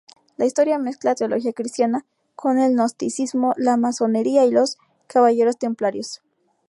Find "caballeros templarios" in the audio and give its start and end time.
5.05-6.23